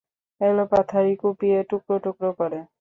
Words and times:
এলোপাথাড়ি 0.41 1.11
কুপিয়ে 1.21 1.59
টুকরো 1.69 1.95
টুকরো 2.05 2.29
করে। 2.39 2.59